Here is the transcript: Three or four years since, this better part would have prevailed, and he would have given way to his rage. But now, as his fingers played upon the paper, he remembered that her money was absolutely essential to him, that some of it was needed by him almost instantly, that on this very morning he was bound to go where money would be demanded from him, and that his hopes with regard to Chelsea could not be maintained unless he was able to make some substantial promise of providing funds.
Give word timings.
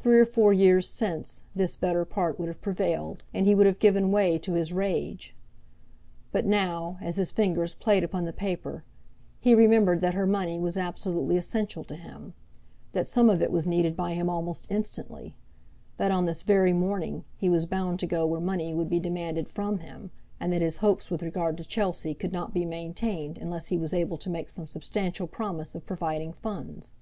Three 0.00 0.18
or 0.18 0.26
four 0.26 0.52
years 0.52 0.88
since, 0.90 1.42
this 1.54 1.76
better 1.76 2.04
part 2.04 2.36
would 2.36 2.48
have 2.48 2.60
prevailed, 2.60 3.22
and 3.32 3.46
he 3.46 3.54
would 3.54 3.66
have 3.68 3.78
given 3.78 4.10
way 4.10 4.36
to 4.38 4.54
his 4.54 4.72
rage. 4.72 5.36
But 6.32 6.44
now, 6.44 6.98
as 7.00 7.14
his 7.16 7.30
fingers 7.30 7.72
played 7.72 8.02
upon 8.02 8.24
the 8.24 8.32
paper, 8.32 8.82
he 9.38 9.54
remembered 9.54 10.00
that 10.00 10.14
her 10.14 10.26
money 10.26 10.58
was 10.58 10.76
absolutely 10.76 11.36
essential 11.36 11.84
to 11.84 11.94
him, 11.94 12.34
that 12.90 13.06
some 13.06 13.30
of 13.30 13.40
it 13.40 13.52
was 13.52 13.64
needed 13.64 13.94
by 13.94 14.14
him 14.14 14.28
almost 14.28 14.66
instantly, 14.68 15.36
that 15.96 16.10
on 16.10 16.24
this 16.24 16.42
very 16.42 16.72
morning 16.72 17.22
he 17.36 17.48
was 17.48 17.64
bound 17.64 18.00
to 18.00 18.06
go 18.08 18.26
where 18.26 18.40
money 18.40 18.74
would 18.74 18.90
be 18.90 18.98
demanded 18.98 19.48
from 19.48 19.78
him, 19.78 20.10
and 20.40 20.52
that 20.52 20.60
his 20.60 20.78
hopes 20.78 21.08
with 21.08 21.22
regard 21.22 21.56
to 21.58 21.64
Chelsea 21.64 22.14
could 22.14 22.32
not 22.32 22.52
be 22.52 22.64
maintained 22.64 23.38
unless 23.38 23.68
he 23.68 23.78
was 23.78 23.94
able 23.94 24.18
to 24.18 24.28
make 24.28 24.50
some 24.50 24.66
substantial 24.66 25.28
promise 25.28 25.76
of 25.76 25.86
providing 25.86 26.32
funds. 26.32 26.94